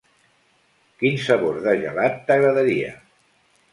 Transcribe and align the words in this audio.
Quin 1.03 1.19
sabor 1.25 1.61
de 1.67 1.75
gelat 1.85 2.17
t'agradaria? 2.31 2.91